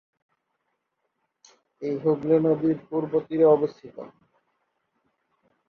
এটি 1.81 1.89
হুগলি 2.03 2.37
নদীর 2.45 2.77
পূর্ব 2.87 3.11
তীরে 3.27 3.45
অবস্থিত। 3.55 3.95